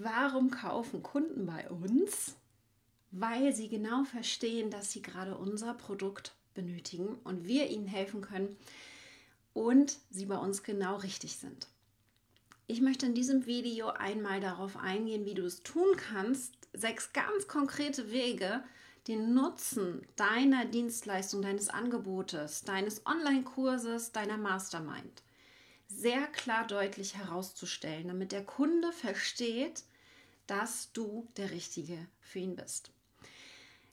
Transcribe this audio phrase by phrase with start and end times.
[0.00, 2.36] Warum kaufen Kunden bei uns?
[3.10, 8.56] Weil sie genau verstehen, dass sie gerade unser Produkt benötigen und wir ihnen helfen können
[9.54, 11.66] und sie bei uns genau richtig sind.
[12.68, 16.54] Ich möchte in diesem Video einmal darauf eingehen, wie du es tun kannst.
[16.72, 18.62] Sechs ganz konkrete Wege,
[19.08, 25.24] den Nutzen deiner Dienstleistung, deines Angebotes, deines Online-Kurses, deiner Mastermind
[25.88, 29.84] sehr klar deutlich herauszustellen, damit der Kunde versteht,
[30.48, 32.90] dass du der Richtige für ihn bist.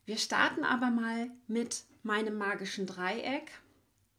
[0.06, 3.52] Wir starten aber mal mit meinem magischen Dreieck.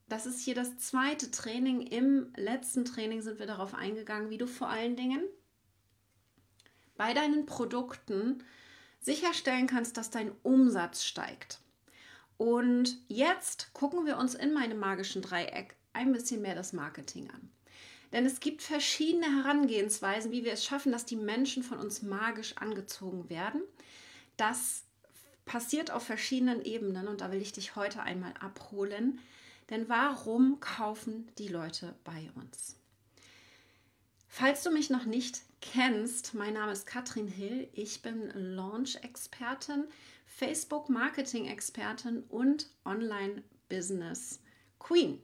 [0.09, 1.81] Das ist hier das zweite Training.
[1.81, 5.23] Im letzten Training sind wir darauf eingegangen, wie du vor allen Dingen
[6.97, 8.43] bei deinen Produkten
[9.01, 11.61] sicherstellen kannst, dass dein Umsatz steigt.
[12.37, 17.51] Und jetzt gucken wir uns in meinem magischen Dreieck ein bisschen mehr das Marketing an.
[18.13, 22.57] Denn es gibt verschiedene Herangehensweisen, wie wir es schaffen, dass die Menschen von uns magisch
[22.57, 23.63] angezogen werden.
[24.37, 24.85] Das
[25.45, 29.19] passiert auf verschiedenen Ebenen und da will ich dich heute einmal abholen.
[29.71, 32.77] Denn warum kaufen die Leute bei uns?
[34.29, 37.69] Falls du mich noch nicht kennst, mein Name ist Katrin Hill.
[37.73, 39.85] Ich bin Launch-Expertin,
[40.27, 45.23] Facebook-Marketing-Expertin und Online-Business-Queen.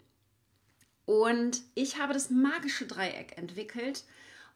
[1.04, 4.04] Und ich habe das magische Dreieck entwickelt,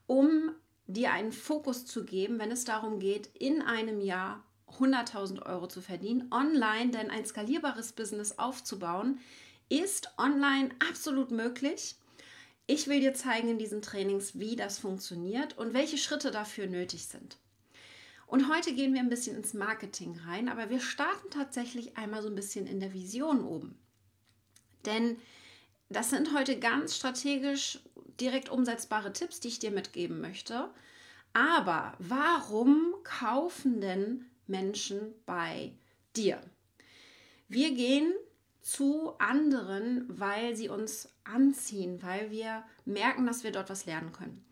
[0.05, 0.51] um
[0.87, 4.43] dir einen Fokus zu geben, wenn es darum geht, in einem Jahr
[4.79, 9.19] 100.000 Euro zu verdienen, online, denn ein skalierbares Business aufzubauen,
[9.69, 11.95] ist online absolut möglich.
[12.67, 17.07] Ich will dir zeigen in diesen Trainings, wie das funktioniert und welche Schritte dafür nötig
[17.07, 17.37] sind.
[18.27, 22.27] Und heute gehen wir ein bisschen ins Marketing rein, aber wir starten tatsächlich einmal so
[22.27, 23.77] ein bisschen in der Vision oben.
[24.85, 25.17] Denn
[25.89, 27.79] das sind heute ganz strategisch
[28.19, 30.69] direkt umsetzbare Tipps, die ich dir mitgeben möchte.
[31.33, 35.73] Aber warum kaufen denn Menschen bei
[36.15, 36.41] dir?
[37.47, 38.13] Wir gehen
[38.61, 44.43] zu anderen, weil sie uns anziehen, weil wir merken, dass wir dort was lernen können.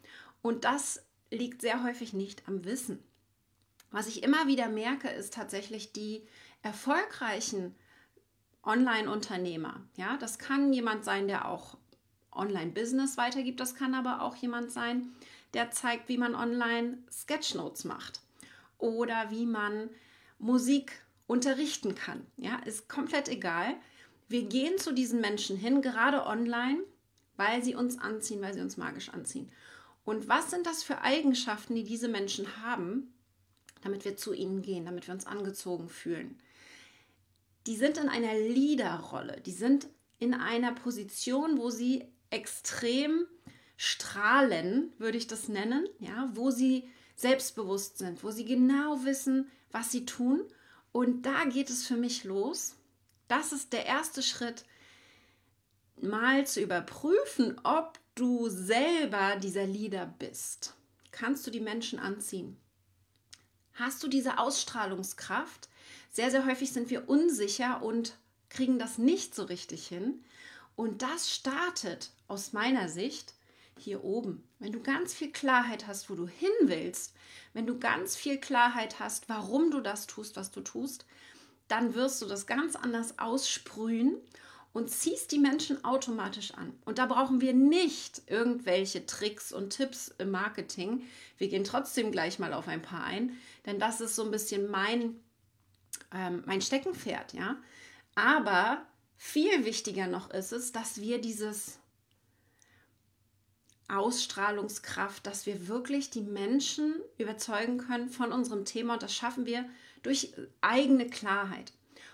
[0.42, 3.04] Und das liegt sehr häufig nicht am Wissen.
[3.92, 6.26] Was ich immer wieder merke, ist tatsächlich die
[6.62, 7.76] erfolgreichen
[8.66, 9.82] Online-Unternehmer.
[9.96, 11.78] Ja, das kann jemand sein, der auch
[12.32, 13.60] Online-Business weitergibt.
[13.60, 15.14] Das kann aber auch jemand sein,
[15.54, 18.22] der zeigt, wie man online Sketchnotes macht
[18.78, 19.90] oder wie man
[20.38, 22.26] Musik unterrichten kann.
[22.38, 23.76] Ja, ist komplett egal.
[24.28, 26.80] Wir gehen zu diesen Menschen hin, gerade online,
[27.38, 29.52] weil sie uns anziehen, weil sie uns magisch anziehen.
[30.04, 33.14] Und was sind das für Eigenschaften, die diese Menschen haben,
[33.82, 36.40] damit wir zu ihnen gehen, damit wir uns angezogen fühlen?
[37.68, 39.88] Die sind in einer Leaderrolle, die sind
[40.20, 43.26] in einer Position, wo sie extrem
[43.78, 49.92] strahlen, würde ich das nennen, ja, wo sie selbstbewusst sind, wo sie genau wissen, was
[49.92, 50.42] sie tun.
[50.92, 52.76] Und da geht es für mich los,
[53.28, 54.64] das ist der erste Schritt,
[56.02, 60.76] mal zu überprüfen, ob du selber dieser Leader bist.
[61.12, 62.58] Kannst du die Menschen anziehen?
[63.74, 65.70] Hast du diese Ausstrahlungskraft?
[66.12, 68.18] Sehr, sehr häufig sind wir unsicher und
[68.50, 70.24] kriegen das nicht so richtig hin.
[70.76, 73.34] Und das startet aus meiner Sicht
[73.78, 74.44] hier oben.
[74.60, 77.14] Wenn du ganz viel Klarheit hast, wo du hin willst,
[77.54, 81.06] wenn du ganz viel Klarheit hast, warum du das tust, was du tust,
[81.68, 84.18] dann wirst du das ganz anders aussprühen
[84.76, 86.74] und ziehst die Menschen automatisch an.
[86.84, 91.04] Und da brauchen wir nicht irgendwelche Tricks und Tipps im Marketing.
[91.38, 94.70] Wir gehen trotzdem gleich mal auf ein paar ein, denn das ist so ein bisschen
[94.70, 95.16] mein,
[96.14, 97.58] ähm, mein Steckenpferd, ja.
[98.16, 98.86] Aber
[99.18, 101.80] viel wichtiger noch ist es, dass wir dieses
[103.88, 109.70] Ausstrahlungskraft, dass wir wirklich die Menschen überzeugen können von unserem Thema und das schaffen wir
[110.02, 111.72] durch eigene Klarheit.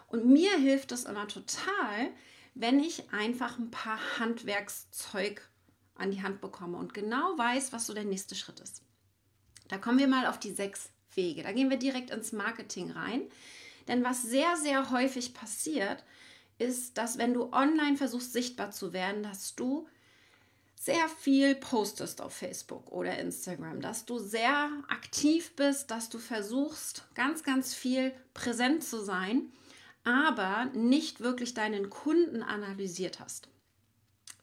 [0.07, 2.11] Und mir hilft es immer total,
[2.53, 5.47] wenn ich einfach ein paar Handwerkszeug
[5.95, 8.83] an die Hand bekomme und genau weiß, was so der nächste Schritt ist.
[9.69, 11.43] Da kommen wir mal auf die sechs Wege.
[11.43, 13.23] Da gehen wir direkt ins Marketing rein.
[13.91, 16.05] Denn was sehr, sehr häufig passiert,
[16.57, 19.85] ist, dass wenn du online versuchst, sichtbar zu werden, dass du
[20.75, 27.03] sehr viel postest auf Facebook oder Instagram, dass du sehr aktiv bist, dass du versuchst,
[27.15, 29.51] ganz, ganz viel präsent zu sein,
[30.05, 33.49] aber nicht wirklich deinen Kunden analysiert hast.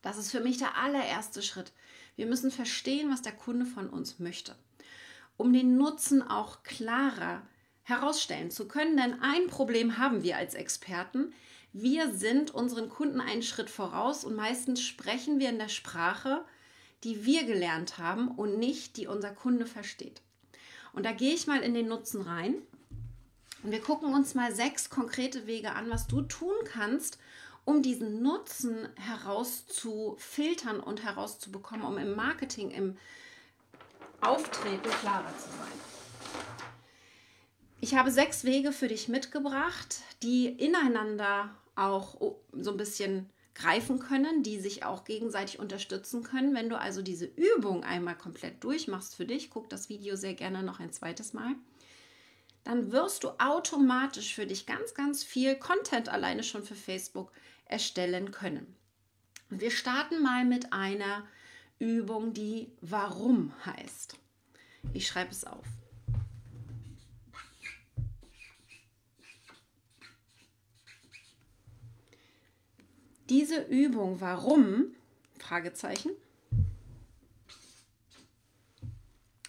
[0.02, 1.72] Das ist für mich der allererste Schritt.
[2.16, 4.56] Wir müssen verstehen, was der Kunde von uns möchte,
[5.38, 7.46] um den Nutzen auch klarer
[7.88, 8.96] herausstellen zu können.
[8.96, 11.32] Denn ein Problem haben wir als Experten,
[11.72, 16.44] wir sind unseren Kunden einen Schritt voraus und meistens sprechen wir in der Sprache,
[17.04, 20.22] die wir gelernt haben und nicht die unser Kunde versteht.
[20.92, 22.56] Und da gehe ich mal in den Nutzen rein.
[23.62, 27.18] Und wir gucken uns mal sechs konkrete Wege an, was du tun kannst,
[27.64, 32.96] um diesen Nutzen herauszufiltern und herauszubekommen, um im Marketing, im
[34.20, 35.97] Auftreten klarer zu sein.
[37.80, 44.42] Ich habe sechs Wege für dich mitgebracht, die ineinander auch so ein bisschen greifen können,
[44.42, 46.54] die sich auch gegenseitig unterstützen können.
[46.54, 50.62] Wenn du also diese Übung einmal komplett durchmachst für dich, guck das Video sehr gerne
[50.62, 51.54] noch ein zweites Mal,
[52.64, 57.32] dann wirst du automatisch für dich ganz, ganz viel Content alleine schon für Facebook
[57.64, 58.76] erstellen können.
[59.50, 61.26] Und wir starten mal mit einer
[61.78, 64.16] Übung, die Warum heißt.
[64.92, 65.64] Ich schreibe es auf.
[73.28, 74.94] Diese Übung, warum?
[75.38, 76.12] Fragezeichen.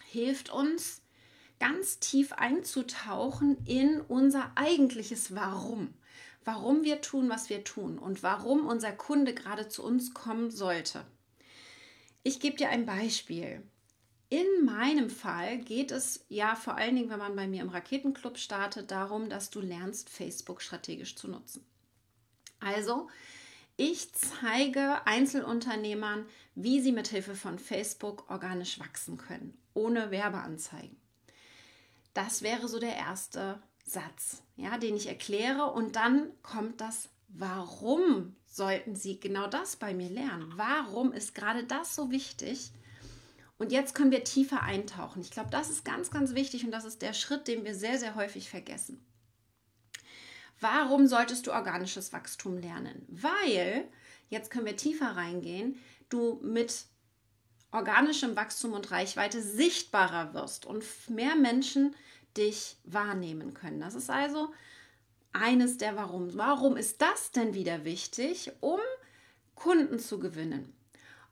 [0.06, 1.02] Hilft uns,
[1.60, 5.94] ganz tief einzutauchen in unser eigentliches Warum.
[6.44, 11.06] Warum wir tun, was wir tun und warum unser Kunde gerade zu uns kommen sollte.
[12.24, 13.64] Ich gebe dir ein Beispiel.
[14.30, 18.38] In meinem Fall geht es ja vor allen Dingen, wenn man bei mir im Raketenclub
[18.38, 21.66] startet, darum, dass du lernst, Facebook strategisch zu nutzen.
[22.60, 23.10] Also,
[23.80, 30.98] ich zeige Einzelunternehmern, wie sie mit Hilfe von Facebook organisch wachsen können, ohne Werbeanzeigen.
[32.14, 38.36] Das wäre so der erste Satz, ja, den ich erkläre und dann kommt das Warum
[38.48, 40.52] sollten Sie genau das bei mir lernen?
[40.56, 42.72] Warum ist gerade das so wichtig?
[43.60, 45.22] Und jetzt können wir tiefer eintauchen.
[45.22, 48.00] Ich glaube, das ist ganz, ganz wichtig und das ist der Schritt, den wir sehr,
[48.00, 49.06] sehr häufig vergessen.
[50.60, 53.06] Warum solltest du organisches Wachstum lernen?
[53.08, 53.88] Weil,
[54.30, 55.78] jetzt können wir tiefer reingehen,
[56.10, 56.86] du mit
[57.72, 61.96] organischem Wachstum und Reichweite sichtbarer wirst und mehr Menschen
[62.36, 63.80] dich wahrnehmen können.
[63.80, 64.52] Das ist also
[65.34, 66.36] eines der Warum.
[66.36, 68.52] Warum ist das denn wieder wichtig?
[68.60, 68.80] Um
[69.56, 70.74] Kunden zu gewinnen.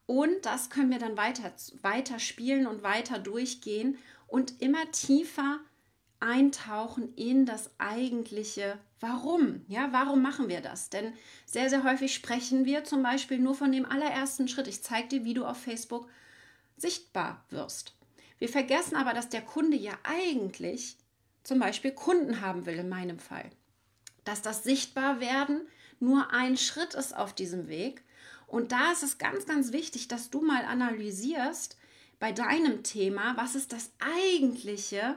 [0.06, 1.52] Und das können wir dann weiter,
[1.82, 3.98] weiter spielen und weiter durchgehen
[4.28, 5.60] und immer tiefer
[6.20, 9.64] eintauchen in das eigentliche Warum.
[9.68, 10.90] Ja, warum machen wir das?
[10.90, 11.14] Denn
[11.46, 14.68] sehr, sehr häufig sprechen wir zum Beispiel nur von dem allerersten Schritt.
[14.68, 16.10] Ich zeige dir, wie du auf Facebook
[16.78, 17.94] sichtbar wirst.
[18.40, 20.98] Wir vergessen aber, dass der Kunde ja eigentlich
[21.44, 23.50] zum Beispiel Kunden haben will, in meinem Fall.
[24.24, 25.62] Dass das Sichtbarwerden
[26.00, 28.04] nur ein Schritt ist auf diesem Weg.
[28.48, 31.78] Und da ist es ganz, ganz wichtig, dass du mal analysierst
[32.20, 35.16] bei deinem Thema, was ist das eigentliche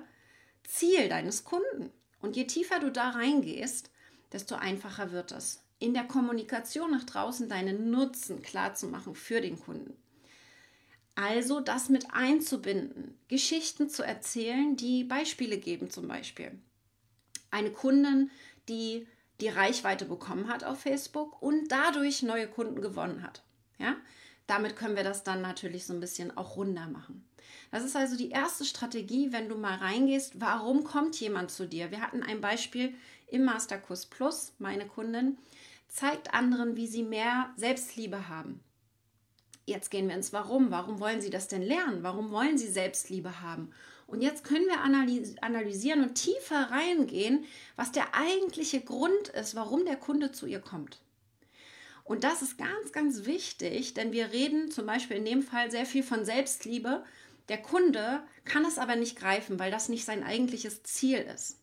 [0.70, 1.90] Ziel deines Kunden.
[2.20, 3.90] Und je tiefer du da reingehst,
[4.32, 9.40] desto einfacher wird es, in der Kommunikation nach draußen deinen Nutzen klar zu machen für
[9.40, 9.96] den Kunden.
[11.16, 16.52] Also das mit einzubinden, Geschichten zu erzählen, die Beispiele geben zum Beispiel.
[17.50, 18.30] Eine Kundin,
[18.68, 19.06] die
[19.40, 23.42] die Reichweite bekommen hat auf Facebook und dadurch neue Kunden gewonnen hat.
[23.78, 23.96] Ja,
[24.46, 27.24] damit können wir das dann natürlich so ein bisschen auch runder machen.
[27.70, 31.90] Das ist also die erste Strategie, wenn du mal reingehst, warum kommt jemand zu dir?
[31.90, 32.94] Wir hatten ein Beispiel
[33.28, 35.38] im Masterkurs Plus, meine Kundin
[35.88, 38.60] zeigt anderen, wie sie mehr Selbstliebe haben.
[39.66, 40.70] Jetzt gehen wir ins Warum.
[40.70, 42.02] Warum wollen sie das denn lernen?
[42.02, 43.72] Warum wollen sie Selbstliebe haben?
[44.06, 47.44] Und jetzt können wir analysieren und tiefer reingehen,
[47.76, 50.98] was der eigentliche Grund ist, warum der Kunde zu ihr kommt.
[52.02, 55.86] Und das ist ganz, ganz wichtig, denn wir reden zum Beispiel in dem Fall sehr
[55.86, 57.04] viel von Selbstliebe.
[57.50, 61.58] Der Kunde kann es aber nicht greifen, weil das nicht sein eigentliches Ziel ist.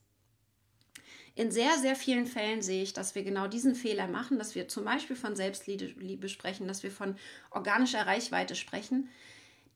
[1.34, 4.68] In sehr, sehr vielen Fällen sehe ich, dass wir genau diesen Fehler machen, dass wir
[4.68, 7.16] zum Beispiel von Selbstliebe sprechen, dass wir von
[7.52, 9.08] organischer Reichweite sprechen,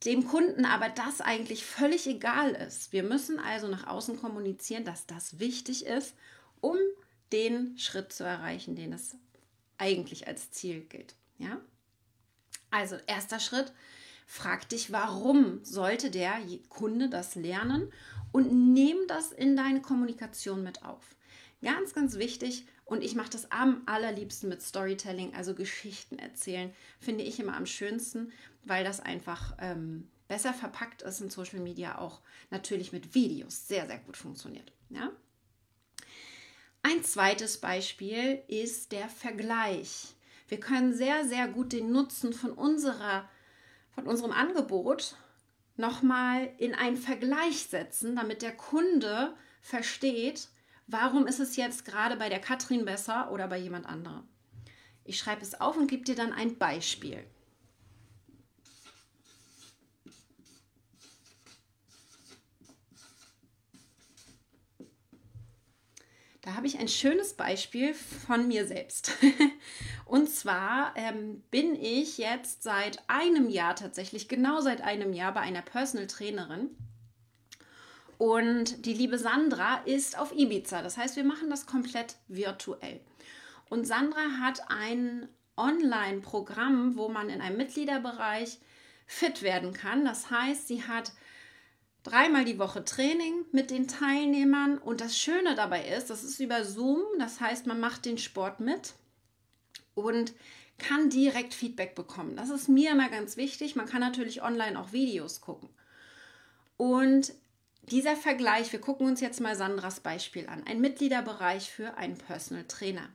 [0.03, 2.91] dem Kunden aber das eigentlich völlig egal ist.
[2.91, 6.13] Wir müssen also nach außen kommunizieren, dass das wichtig ist,
[6.59, 6.75] um
[7.31, 9.15] den Schritt zu erreichen, den es
[9.77, 11.15] eigentlich als Ziel gilt.
[11.37, 11.61] Ja?
[12.69, 13.71] Also erster Schritt,
[14.31, 17.91] frag dich, warum sollte der Kunde das lernen
[18.31, 21.17] und nimm das in deine Kommunikation mit auf.
[21.61, 27.25] Ganz, ganz wichtig und ich mache das am allerliebsten mit Storytelling, also Geschichten erzählen, finde
[27.25, 28.31] ich immer am schönsten,
[28.63, 32.21] weil das einfach ähm, besser verpackt ist in Social Media, auch
[32.51, 34.71] natürlich mit Videos sehr, sehr gut funktioniert.
[34.91, 35.11] Ja?
[36.83, 40.15] Ein zweites Beispiel ist der Vergleich.
[40.47, 43.29] Wir können sehr, sehr gut den Nutzen von, unserer,
[43.93, 45.15] von unserem Angebot
[45.77, 50.50] nochmal in einen Vergleich setzen, damit der Kunde versteht,
[50.88, 54.27] warum ist es jetzt gerade bei der Katrin besser oder bei jemand anderem.
[55.03, 57.25] Ich schreibe es auf und gebe dir dann ein Beispiel.
[66.41, 69.12] Da habe ich ein schönes Beispiel von mir selbst.
[70.11, 75.39] Und zwar ähm, bin ich jetzt seit einem Jahr tatsächlich, genau seit einem Jahr bei
[75.39, 76.69] einer Personal Trainerin.
[78.17, 80.81] Und die liebe Sandra ist auf Ibiza.
[80.81, 82.99] Das heißt, wir machen das komplett virtuell.
[83.69, 88.59] Und Sandra hat ein Online-Programm, wo man in einem Mitgliederbereich
[89.07, 90.03] fit werden kann.
[90.03, 91.13] Das heißt, sie hat
[92.03, 96.65] dreimal die Woche Training mit den Teilnehmern und das Schöne dabei ist, das ist über
[96.65, 98.95] Zoom, das heißt, man macht den Sport mit
[99.93, 100.33] und
[100.77, 102.36] kann direkt Feedback bekommen.
[102.36, 103.75] Das ist mir immer ganz wichtig.
[103.75, 105.69] Man kann natürlich online auch Videos gucken.
[106.77, 107.33] Und
[107.83, 112.65] dieser Vergleich, wir gucken uns jetzt mal Sandras Beispiel an, ein Mitgliederbereich für einen Personal
[112.65, 113.10] Trainer.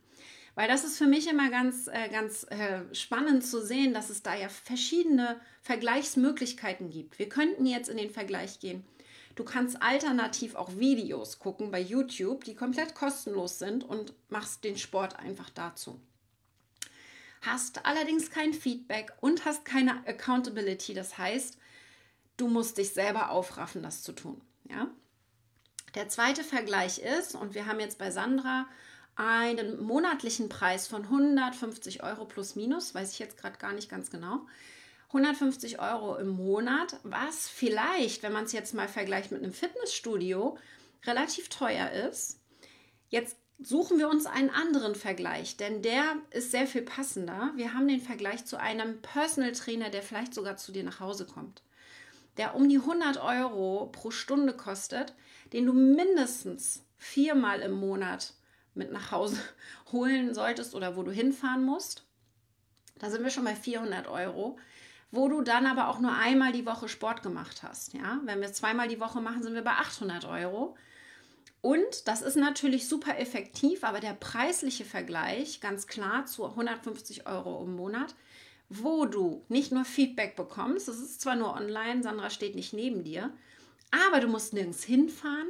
[0.54, 4.23] Weil das ist für mich immer ganz, äh, ganz äh, spannend zu sehen, dass es
[4.23, 7.18] da ja verschiedene Vergleichsmöglichkeiten gibt.
[7.18, 8.85] Wir könnten jetzt in den Vergleich gehen.
[9.35, 14.78] Du kannst alternativ auch Videos gucken bei YouTube, die komplett kostenlos sind und machst den
[14.78, 16.00] Sport einfach dazu.
[17.46, 20.94] Hast allerdings kein Feedback und hast keine Accountability.
[20.94, 21.58] Das heißt,
[22.36, 24.40] du musst dich selber aufraffen, das zu tun.
[24.68, 24.90] Ja?
[25.94, 28.66] Der zweite Vergleich ist, und wir haben jetzt bei Sandra
[29.14, 34.10] einen monatlichen Preis von 150 Euro plus minus, weiß ich jetzt gerade gar nicht ganz
[34.10, 34.44] genau.
[35.08, 40.58] 150 Euro im Monat, was vielleicht, wenn man es jetzt mal vergleicht mit einem Fitnessstudio,
[41.04, 42.40] relativ teuer ist.
[43.08, 47.52] Jetzt suchen wir uns einen anderen Vergleich, denn der ist sehr viel passender.
[47.56, 51.26] Wir haben den Vergleich zu einem Personal Trainer, der vielleicht sogar zu dir nach Hause
[51.26, 51.62] kommt,
[52.36, 55.14] der um die 100 Euro pro Stunde kostet,
[55.52, 58.34] den du mindestens viermal im Monat
[58.75, 59.40] mit nach Hause
[59.92, 62.04] holen solltest oder wo du hinfahren musst.
[62.98, 64.58] Da sind wir schon bei 400 Euro,
[65.10, 67.94] wo du dann aber auch nur einmal die Woche Sport gemacht hast.
[67.94, 68.20] Ja?
[68.25, 70.76] Wenn wir zweimal die Woche machen, sind wir bei 800 Euro.
[71.62, 77.64] Und das ist natürlich super effektiv, aber der preisliche Vergleich, ganz klar zu 150 Euro
[77.64, 78.14] im Monat,
[78.68, 83.04] wo du nicht nur Feedback bekommst, das ist zwar nur online, Sandra steht nicht neben
[83.04, 83.32] dir,
[84.08, 85.48] aber du musst nirgends hinfahren,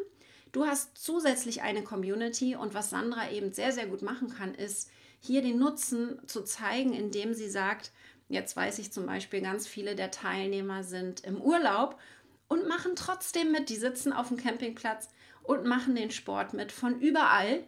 [0.56, 4.88] Du hast zusätzlich eine Community und was Sandra eben sehr, sehr gut machen kann, ist
[5.20, 7.92] hier den Nutzen zu zeigen, indem sie sagt,
[8.30, 12.00] jetzt weiß ich zum Beispiel, ganz viele der Teilnehmer sind im Urlaub
[12.48, 13.68] und machen trotzdem mit.
[13.68, 15.10] Die sitzen auf dem Campingplatz
[15.46, 16.72] und machen den Sport mit.
[16.72, 17.64] Von überall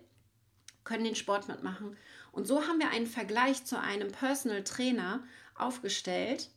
[0.85, 1.97] können den Sport mitmachen.
[2.33, 5.23] Und so haben wir einen Vergleich zu einem Personal Trainer
[5.57, 6.51] aufgestellt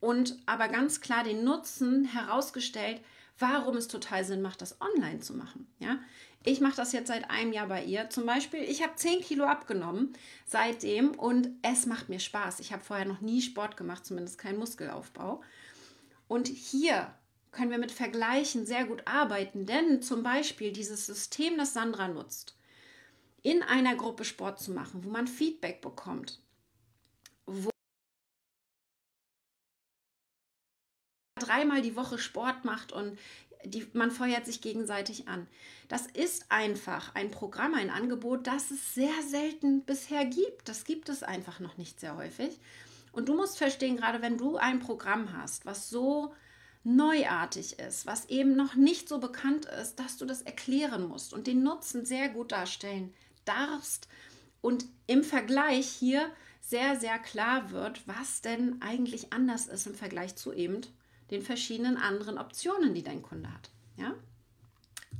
[0.00, 3.00] und aber ganz klar den Nutzen herausgestellt,
[3.38, 5.66] warum es total Sinn macht, das online zu machen.
[5.78, 5.98] Ja?
[6.42, 8.08] Ich mache das jetzt seit einem Jahr bei ihr.
[8.08, 10.14] Zum Beispiel, ich habe 10 Kilo abgenommen
[10.46, 12.60] seitdem und es macht mir Spaß.
[12.60, 15.42] Ich habe vorher noch nie Sport gemacht, zumindest keinen Muskelaufbau.
[16.28, 17.14] Und hier
[17.52, 22.56] können wir mit Vergleichen sehr gut arbeiten, denn zum Beispiel dieses System, das Sandra nutzt,
[23.42, 26.40] in einer Gruppe Sport zu machen, wo man Feedback bekommt,
[27.46, 27.70] wo
[31.38, 33.18] dreimal die Woche Sport macht und
[33.64, 35.46] die, man feuert sich gegenseitig an.
[35.88, 40.68] Das ist einfach ein Programm, ein Angebot, das es sehr selten bisher gibt.
[40.68, 42.58] Das gibt es einfach noch nicht sehr häufig.
[43.12, 46.34] Und du musst verstehen, gerade wenn du ein Programm hast, was so
[46.82, 51.46] neuartig ist, was eben noch nicht so bekannt ist, dass du das erklären musst und
[51.46, 53.12] den Nutzen sehr gut darstellen
[53.44, 54.08] darfst
[54.62, 60.36] und im Vergleich hier sehr, sehr klar wird, was denn eigentlich anders ist im Vergleich
[60.36, 60.80] zu eben
[61.30, 63.70] den verschiedenen anderen Optionen, die dein Kunde hat.
[63.96, 64.14] Ja?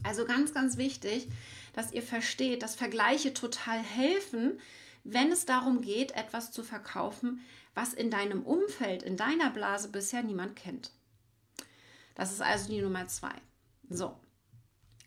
[0.03, 1.29] Also ganz, ganz wichtig,
[1.73, 4.59] dass ihr versteht, dass Vergleiche total helfen,
[5.05, 7.41] wenn es darum geht, etwas zu verkaufen,
[7.75, 10.91] was in deinem Umfeld, in deiner Blase bisher niemand kennt.
[12.15, 13.35] Das ist also die Nummer zwei.
[13.89, 14.17] So,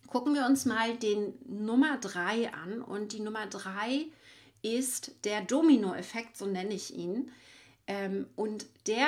[0.07, 2.81] gucken wir uns mal den Nummer drei an.
[2.81, 4.05] Und die Nummer drei
[4.61, 7.31] ist der Dominoeffekt, so nenne ich ihn.
[7.85, 9.07] Ähm, und der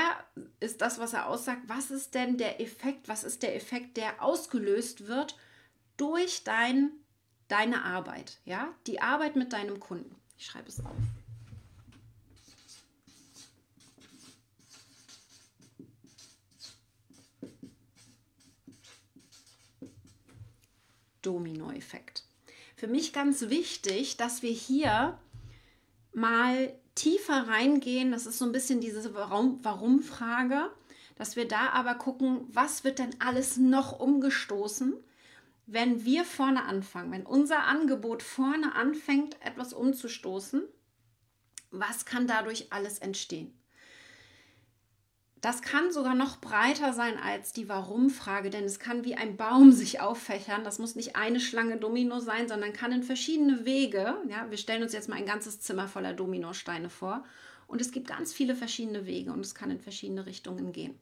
[0.60, 1.62] ist das, was er aussagt.
[1.68, 3.08] Was ist denn der Effekt?
[3.08, 5.38] Was ist der Effekt, der ausgelöst wird
[5.98, 6.92] durch dein,
[7.48, 8.40] deine Arbeit?
[8.44, 10.16] Ja, die Arbeit mit deinem Kunden.
[10.38, 10.96] Ich schreibe es auf.
[21.25, 22.24] Dominoeffekt.
[22.75, 25.17] Für mich ganz wichtig, dass wir hier
[26.13, 30.72] mal tiefer reingehen, das ist so ein bisschen diese Warum-Frage,
[31.15, 34.94] dass wir da aber gucken, was wird denn alles noch umgestoßen,
[35.67, 40.63] wenn wir vorne anfangen, wenn unser Angebot vorne anfängt, etwas umzustoßen,
[41.72, 43.58] was kann dadurch alles entstehen?
[45.46, 49.72] Das kann sogar noch breiter sein als die Warum-Frage, denn es kann wie ein Baum
[49.72, 50.64] sich auffächern.
[50.64, 54.16] Das muss nicht eine Schlange Domino sein, sondern kann in verschiedene Wege.
[54.28, 57.24] Ja, wir stellen uns jetzt mal ein ganzes Zimmer voller Dominosteine vor.
[57.68, 60.98] Und es gibt ganz viele verschiedene Wege und es kann in verschiedene Richtungen gehen.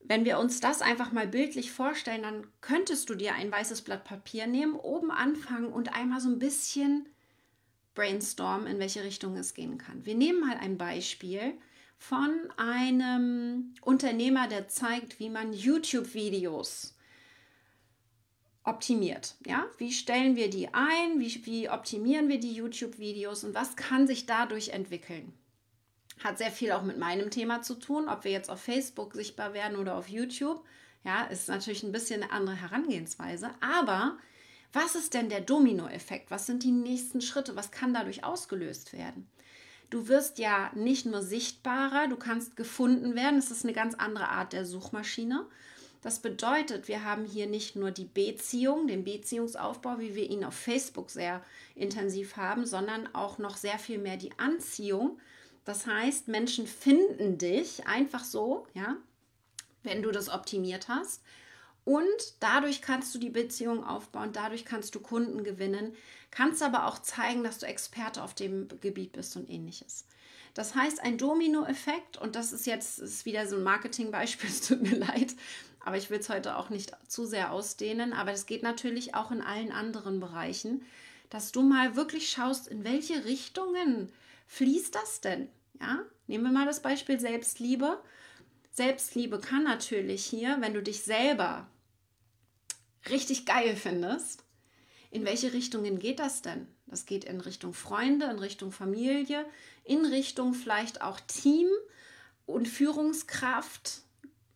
[0.00, 4.04] Wenn wir uns das einfach mal bildlich vorstellen, dann könntest du dir ein weißes Blatt
[4.04, 7.06] Papier nehmen, oben anfangen und einmal so ein bisschen
[7.94, 10.06] brainstormen, in welche Richtung es gehen kann.
[10.06, 11.52] Wir nehmen mal ein Beispiel
[11.98, 16.96] von einem Unternehmer, der zeigt, wie man YouTube-Videos
[18.62, 19.34] optimiert.
[19.44, 19.66] Ja?
[19.78, 21.18] Wie stellen wir die ein?
[21.18, 25.32] Wie, wie optimieren wir die YouTube-Videos und was kann sich dadurch entwickeln?
[26.22, 29.52] Hat sehr viel auch mit meinem Thema zu tun, ob wir jetzt auf Facebook sichtbar
[29.52, 30.64] werden oder auf YouTube.
[31.04, 33.50] Ja, ist natürlich ein bisschen eine andere Herangehensweise.
[33.60, 34.18] Aber
[34.72, 36.30] was ist denn der Dominoeffekt?
[36.30, 37.56] Was sind die nächsten Schritte?
[37.56, 39.28] Was kann dadurch ausgelöst werden?
[39.90, 43.38] Du wirst ja nicht nur sichtbarer, du kannst gefunden werden.
[43.38, 45.46] Es ist eine ganz andere Art der Suchmaschine.
[46.02, 50.54] Das bedeutet, wir haben hier nicht nur die Beziehung, den Beziehungsaufbau, wie wir ihn auf
[50.54, 51.42] Facebook sehr
[51.74, 55.18] intensiv haben, sondern auch noch sehr viel mehr die Anziehung.
[55.64, 58.96] Das heißt, Menschen finden dich einfach so, ja,
[59.82, 61.22] wenn du das optimiert hast.
[61.84, 65.96] Und dadurch kannst du die Beziehung aufbauen, dadurch kannst du Kunden gewinnen,
[66.30, 70.06] kannst aber auch zeigen, dass du Experte auf dem Gebiet bist und ähnliches.
[70.54, 74.82] Das heißt, ein Dominoeffekt, und das ist jetzt ist wieder so ein Marketingbeispiel, es tut
[74.82, 75.34] mir leid,
[75.80, 79.30] aber ich will es heute auch nicht zu sehr ausdehnen, aber es geht natürlich auch
[79.30, 80.82] in allen anderen Bereichen,
[81.30, 84.10] dass du mal wirklich schaust, in welche Richtungen
[84.46, 85.48] fließt das denn?
[85.80, 88.02] Ja, nehmen wir mal das Beispiel Selbstliebe.
[88.72, 91.68] Selbstliebe kann natürlich hier, wenn du dich selber
[93.08, 94.44] richtig geil findest,
[95.10, 96.66] in welche Richtungen geht das denn?
[96.86, 99.44] Das geht in Richtung Freunde, in Richtung Familie,
[99.84, 101.68] in Richtung vielleicht auch Team
[102.46, 104.02] und Führungskraft,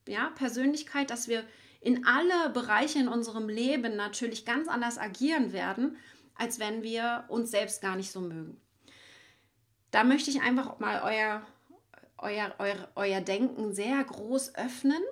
[0.06, 1.44] ja, Persönlichkeit, dass wir
[1.80, 5.96] in alle Bereiche in unserem Leben natürlich ganz anders agieren werden,
[6.34, 8.60] als wenn wir uns selbst gar nicht so mögen.
[9.90, 11.46] Da möchte ich einfach mal euer,
[12.18, 15.02] euer, euer, euer Denken sehr groß öffnen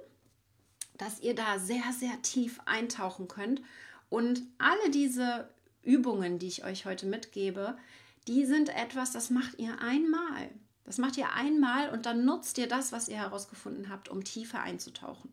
[1.01, 3.63] dass ihr da sehr, sehr tief eintauchen könnt.
[4.11, 5.49] Und alle diese
[5.83, 7.79] Übungen, die ich euch heute mitgebe,
[8.29, 10.51] die sind etwas, das macht ihr einmal.
[10.85, 14.61] Das macht ihr einmal und dann nutzt ihr das, was ihr herausgefunden habt, um tiefer
[14.61, 15.33] einzutauchen.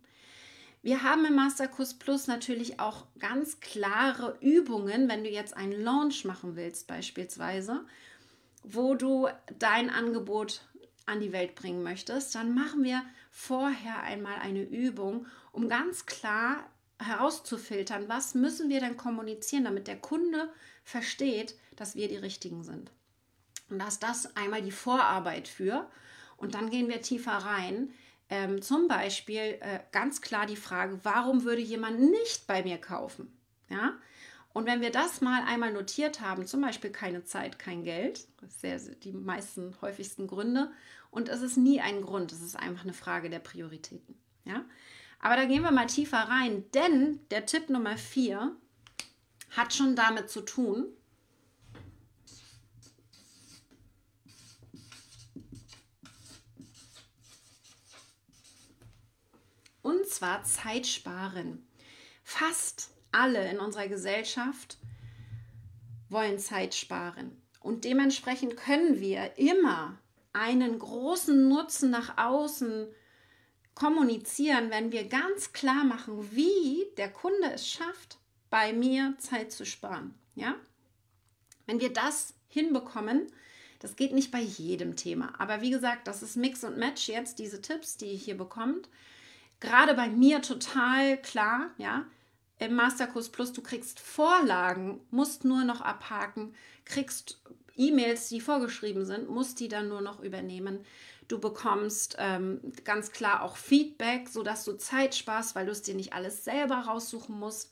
[0.83, 6.23] Wir haben im Masterkurs Plus natürlich auch ganz klare Übungen, wenn du jetzt einen Launch
[6.23, 7.83] machen willst beispielsweise,
[8.63, 10.61] wo du dein Angebot
[11.07, 16.69] an die Welt bringen möchtest, dann machen wir vorher einmal eine Übung, um ganz klar
[16.99, 20.49] herauszufiltern, was müssen wir denn kommunizieren, damit der Kunde
[20.83, 22.91] versteht, dass wir die Richtigen sind.
[23.69, 25.89] Und dass das einmal die Vorarbeit für.
[26.37, 27.89] Und dann gehen wir tiefer rein.
[28.29, 33.31] Ähm, zum Beispiel äh, ganz klar die Frage, warum würde jemand nicht bei mir kaufen?
[33.69, 33.97] Ja?
[34.53, 38.61] Und wenn wir das mal einmal notiert haben, zum Beispiel keine Zeit, kein Geld, das
[38.61, 40.71] sind die meisten häufigsten Gründe,
[41.11, 44.17] und es ist nie ein Grund, es ist einfach eine Frage der Prioritäten.
[44.45, 44.65] Ja?
[45.19, 48.55] Aber da gehen wir mal tiefer rein, denn der Tipp Nummer 4
[49.51, 50.85] hat schon damit zu tun,
[59.81, 61.65] und zwar Zeit sparen.
[62.23, 64.77] Fast alle in unserer Gesellschaft
[66.09, 67.41] wollen Zeit sparen.
[67.61, 69.97] Und dementsprechend können wir immer
[70.33, 72.87] einen großen Nutzen nach außen
[73.77, 78.17] kommunizieren, wenn wir ganz klar machen, wie der Kunde es schafft,
[78.49, 80.15] bei mir Zeit zu sparen.
[80.33, 80.55] Ja?
[81.67, 83.27] Wenn wir das hinbekommen,
[83.77, 87.37] das geht nicht bei jedem Thema, aber wie gesagt, das ist Mix und Match jetzt,
[87.37, 88.89] diese Tipps, die ihr hier bekommt.
[89.59, 92.05] Gerade bei mir total klar, ja.
[92.57, 97.39] Im Masterkurs Plus, du kriegst Vorlagen, musst nur noch abhaken, kriegst
[97.77, 100.79] E-Mails, die vorgeschrieben sind, musst die dann nur noch übernehmen.
[101.27, 105.95] Du bekommst ähm, ganz klar auch Feedback, sodass du Zeit sparst, weil du es dir
[105.95, 107.71] nicht alles selber raussuchen musst.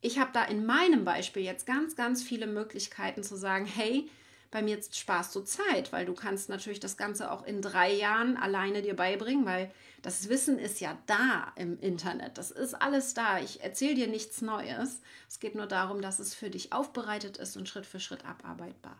[0.00, 4.08] Ich habe da in meinem Beispiel jetzt ganz, ganz viele Möglichkeiten zu sagen, hey,
[4.54, 8.36] bei mir sparst du Zeit, weil du kannst natürlich das Ganze auch in drei Jahren
[8.36, 12.38] alleine dir beibringen, weil das Wissen ist ja da im Internet.
[12.38, 13.40] Das ist alles da.
[13.40, 15.00] Ich erzähle dir nichts Neues.
[15.28, 18.96] Es geht nur darum, dass es für dich aufbereitet ist und Schritt für Schritt abarbeitbar.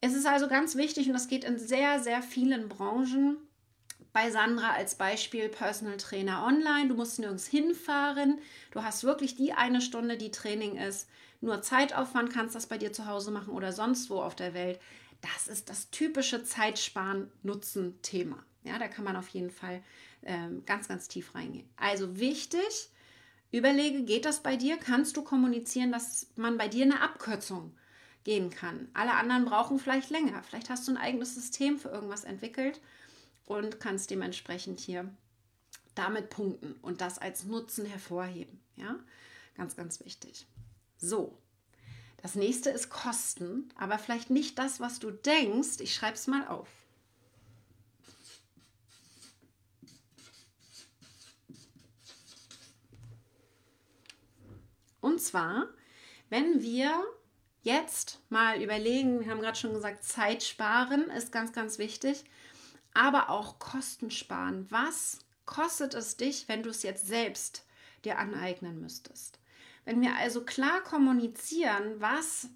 [0.00, 3.36] Es ist also ganz wichtig und das geht in sehr, sehr vielen Branchen.
[4.12, 6.88] Bei Sandra als Beispiel Personal Trainer online.
[6.88, 8.38] Du musst nirgends hinfahren.
[8.70, 11.08] Du hast wirklich die eine Stunde, die Training ist.
[11.40, 14.80] Nur Zeitaufwand kannst das bei dir zu Hause machen oder sonst wo auf der Welt.
[15.20, 18.44] Das ist das typische Zeitsparen-Nutzen-Thema.
[18.64, 19.82] Ja, da kann man auf jeden Fall
[20.22, 21.68] ähm, ganz, ganz tief reingehen.
[21.76, 22.90] Also wichtig,
[23.50, 24.76] überlege, geht das bei dir?
[24.76, 27.72] Kannst du kommunizieren, dass man bei dir eine Abkürzung
[28.24, 28.88] gehen kann?
[28.94, 30.42] Alle anderen brauchen vielleicht länger.
[30.42, 32.80] Vielleicht hast du ein eigenes System für irgendwas entwickelt
[33.46, 35.08] und kannst dementsprechend hier
[35.94, 38.60] damit punkten und das als Nutzen hervorheben.
[38.76, 38.96] Ja,
[39.56, 40.46] ganz, ganz wichtig.
[40.98, 41.36] So,
[42.22, 45.80] das nächste ist Kosten, aber vielleicht nicht das, was du denkst.
[45.80, 46.68] Ich schreibe es mal auf.
[55.00, 55.68] Und zwar,
[56.28, 57.04] wenn wir
[57.62, 62.24] jetzt mal überlegen, wir haben gerade schon gesagt, Zeit sparen ist ganz, ganz wichtig,
[62.94, 64.66] aber auch Kosten sparen.
[64.70, 67.64] Was kostet es dich, wenn du es jetzt selbst
[68.04, 69.38] dir aneignen müsstest?
[69.84, 72.48] Wenn wir also klar kommunizieren, was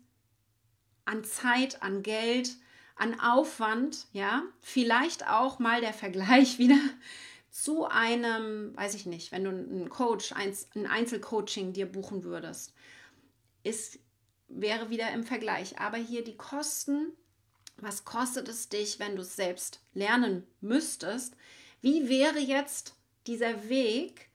[1.04, 2.56] an Zeit, an Geld,
[2.94, 6.78] an Aufwand, ja, vielleicht auch mal der Vergleich wieder
[7.50, 12.74] zu einem, weiß ich nicht, wenn du einen Coach, ein Einzelcoaching dir buchen würdest,
[13.62, 13.98] ist,
[14.54, 15.78] wäre wieder im Vergleich.
[15.78, 17.12] Aber hier die Kosten,
[17.76, 21.36] was kostet es dich, wenn du es selbst lernen müsstest?
[21.80, 22.94] Wie wäre jetzt
[23.26, 24.30] dieser Weg,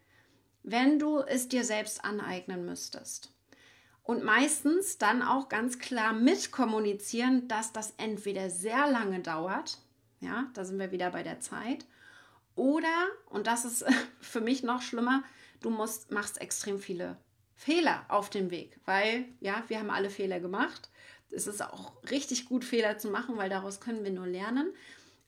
[0.63, 3.33] wenn du es dir selbst aneignen müsstest.
[4.03, 9.79] Und meistens dann auch ganz klar mitkommunizieren, dass das entweder sehr lange dauert,
[10.19, 11.85] ja, da sind wir wieder bei der Zeit,
[12.55, 13.85] oder, und das ist
[14.19, 15.23] für mich noch schlimmer,
[15.61, 17.17] du musst, machst extrem viele
[17.57, 20.89] Fehler auf dem Weg, weil, ja, wir haben alle Fehler gemacht.
[21.29, 24.71] Es ist auch richtig gut, Fehler zu machen, weil daraus können wir nur lernen.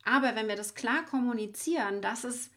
[0.05, 2.51] Aber wenn wir das klar kommunizieren, dass es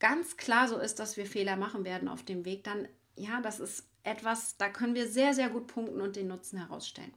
[0.00, 3.60] ganz klar so ist, dass wir Fehler machen werden auf dem Weg, dann ja, das
[3.60, 7.12] ist etwas, da können wir sehr, sehr gut punkten und den Nutzen herausstellen.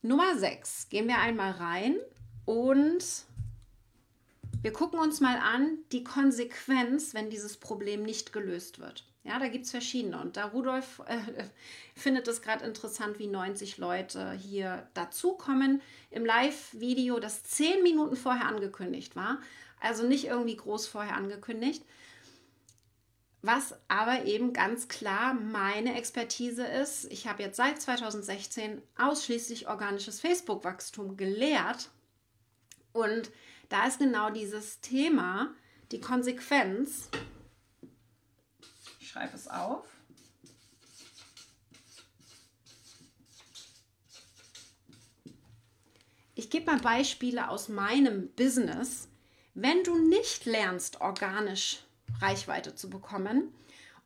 [0.00, 0.88] Nummer 6.
[0.88, 1.96] Gehen wir einmal rein
[2.44, 3.04] und
[4.62, 9.04] wir gucken uns mal an die Konsequenz, wenn dieses Problem nicht gelöst wird.
[9.24, 10.20] Ja, da gibt es verschiedene.
[10.20, 11.18] Und da Rudolf äh,
[11.94, 18.46] findet es gerade interessant, wie 90 Leute hier dazukommen im Live-Video, das zehn Minuten vorher
[18.46, 19.40] angekündigt war.
[19.80, 21.84] Also nicht irgendwie groß vorher angekündigt.
[23.44, 27.10] Was aber eben ganz klar meine Expertise ist.
[27.10, 31.90] Ich habe jetzt seit 2016 ausschließlich organisches Facebook-Wachstum gelehrt.
[32.92, 33.32] Und
[33.72, 35.54] da ist genau dieses Thema,
[35.92, 37.08] die Konsequenz,
[39.00, 39.86] schreibe es auf.
[46.34, 49.08] Ich gebe mal Beispiele aus meinem Business.
[49.54, 51.78] Wenn du nicht lernst, organisch
[52.20, 53.54] Reichweite zu bekommen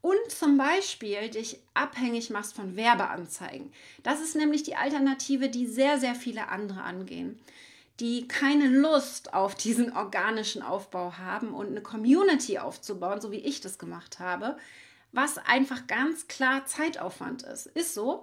[0.01, 3.73] und zum Beispiel dich abhängig machst von Werbeanzeigen,
[4.05, 7.41] das ist nämlich die Alternative, die sehr, sehr viele andere angehen
[8.01, 13.61] die keine Lust auf diesen organischen Aufbau haben und eine Community aufzubauen, so wie ich
[13.61, 14.57] das gemacht habe,
[15.13, 17.67] was einfach ganz klar Zeitaufwand ist.
[17.67, 18.23] Ist so.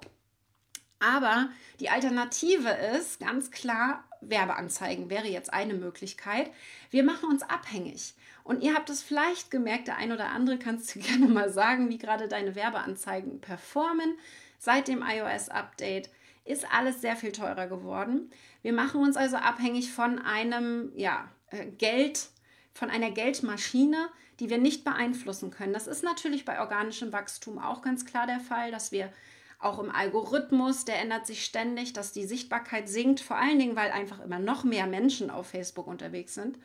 [1.00, 6.50] Aber die Alternative ist ganz klar, Werbeanzeigen wäre jetzt eine Möglichkeit.
[6.92, 8.14] Wir machen uns abhängig.
[8.44, 11.90] Und ihr habt es vielleicht gemerkt, der ein oder andere kannst du gerne mal sagen,
[11.90, 14.18] wie gerade deine Werbeanzeigen performen.
[14.60, 16.10] Seit dem iOS-Update
[16.46, 18.30] ist alles sehr viel teurer geworden.
[18.62, 22.28] Wir machen uns also abhängig von einem ja, äh, Geld,
[22.74, 25.74] von einer Geldmaschine, die wir nicht beeinflussen können.
[25.74, 29.12] Das ist natürlich bei organischem Wachstum auch ganz klar der Fall, dass wir
[29.60, 33.92] auch im Algorithmus, der ändert sich ständig, dass die Sichtbarkeit sinkt, vor allen Dingen, weil
[33.92, 36.58] einfach immer noch mehr Menschen auf Facebook unterwegs sind.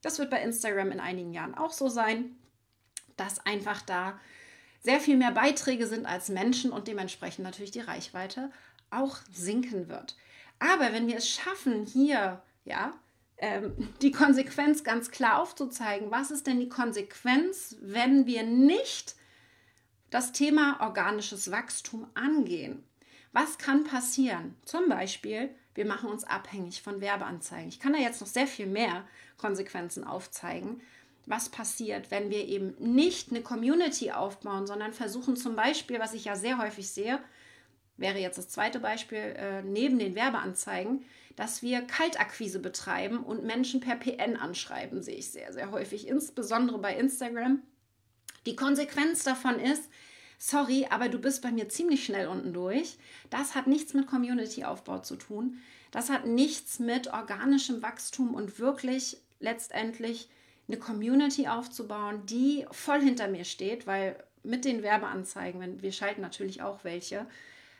[0.00, 2.36] Das wird bei Instagram in einigen Jahren auch so sein,
[3.16, 4.18] dass einfach da
[4.80, 8.50] sehr viel mehr Beiträge sind als Menschen und dementsprechend natürlich die Reichweite
[8.90, 10.16] auch sinken wird.
[10.58, 12.92] Aber wenn wir es schaffen, hier ja
[13.38, 13.72] ähm,
[14.02, 16.10] die Konsequenz ganz klar aufzuzeigen.
[16.10, 19.14] Was ist denn die Konsequenz, wenn wir nicht
[20.10, 22.84] das Thema organisches Wachstum angehen?
[23.32, 24.56] Was kann passieren?
[24.64, 27.68] Zum Beispiel, wir machen uns abhängig von Werbeanzeigen.
[27.68, 30.80] Ich kann da jetzt noch sehr viel mehr Konsequenzen aufzeigen.
[31.26, 36.24] Was passiert, wenn wir eben nicht eine Community aufbauen, sondern versuchen zum Beispiel, was ich
[36.24, 37.20] ja sehr häufig sehe,
[37.98, 41.04] wäre jetzt das zweite Beispiel äh, neben den Werbeanzeigen,
[41.36, 46.78] dass wir Kaltakquise betreiben und Menschen per PN anschreiben, sehe ich sehr, sehr häufig, insbesondere
[46.78, 47.62] bei Instagram.
[48.46, 49.88] Die Konsequenz davon ist,
[50.38, 52.96] sorry, aber du bist bei mir ziemlich schnell unten durch.
[53.30, 55.58] Das hat nichts mit Community-Aufbau zu tun.
[55.90, 60.28] Das hat nichts mit organischem Wachstum und wirklich letztendlich
[60.66, 66.62] eine Community aufzubauen, die voll hinter mir steht, weil mit den Werbeanzeigen, wir schalten natürlich
[66.62, 67.26] auch welche,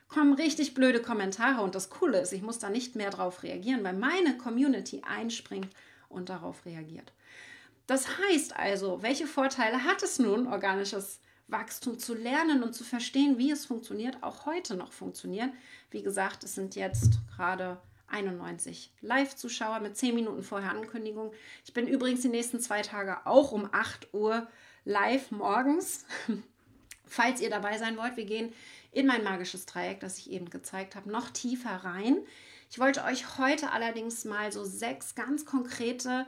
[0.08, 3.84] kommen richtig blöde Kommentare und das Coole ist, ich muss da nicht mehr drauf reagieren,
[3.84, 5.68] weil meine Community einspringt
[6.08, 7.12] und darauf reagiert.
[7.86, 13.38] Das heißt also, welche Vorteile hat es nun, organisches Wachstum zu lernen und zu verstehen,
[13.38, 15.50] wie es funktioniert, auch heute noch funktioniert?
[15.90, 21.32] Wie gesagt, es sind jetzt gerade 91 Live-Zuschauer mit 10 Minuten vorher Ankündigung.
[21.64, 24.46] Ich bin übrigens die nächsten zwei Tage auch um 8 Uhr
[24.84, 26.04] live morgens.
[27.06, 28.52] Falls ihr dabei sein wollt, wir gehen
[28.90, 32.18] in mein magisches Dreieck, das ich eben gezeigt habe, noch tiefer rein.
[32.70, 36.26] Ich wollte euch heute allerdings mal so sechs ganz konkrete,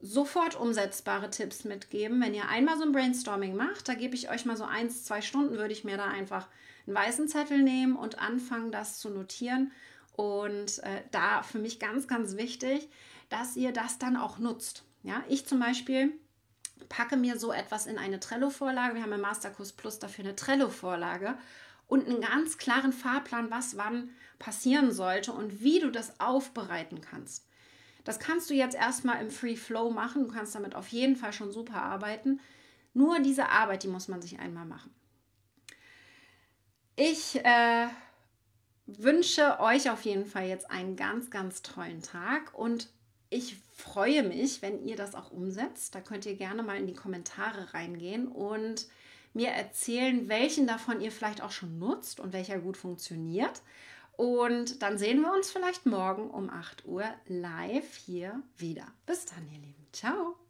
[0.00, 2.20] sofort umsetzbare Tipps mitgeben.
[2.20, 5.22] Wenn ihr einmal so ein Brainstorming macht, da gebe ich euch mal so eins, zwei
[5.22, 6.48] Stunden, würde ich mir da einfach
[6.86, 9.70] einen weißen Zettel nehmen und anfangen, das zu notieren.
[10.14, 12.88] Und äh, da für mich ganz, ganz wichtig,
[13.28, 14.84] dass ihr das dann auch nutzt.
[15.04, 16.12] Ja, ich zum Beispiel
[16.88, 18.96] packe mir so etwas in eine Trello-Vorlage.
[18.96, 21.38] Wir haben im Masterkurs Plus dafür eine Trello-Vorlage
[21.86, 27.46] und einen ganz klaren Fahrplan, was wann passieren sollte und wie du das aufbereiten kannst.
[28.04, 30.24] Das kannst du jetzt erstmal im Free Flow machen.
[30.24, 32.40] Du kannst damit auf jeden Fall schon super arbeiten.
[32.94, 34.92] Nur diese Arbeit, die muss man sich einmal machen.
[36.96, 37.86] Ich äh,
[38.86, 42.88] wünsche euch auf jeden Fall jetzt einen ganz, ganz tollen Tag und
[43.30, 45.94] ich freue mich, wenn ihr das auch umsetzt.
[45.94, 48.86] Da könnt ihr gerne mal in die Kommentare reingehen und
[49.34, 53.62] mir erzählen, welchen davon ihr vielleicht auch schon nutzt und welcher gut funktioniert.
[54.16, 58.86] Und dann sehen wir uns vielleicht morgen um 8 Uhr live hier wieder.
[59.06, 59.86] Bis dann, ihr Lieben.
[59.92, 60.41] Ciao.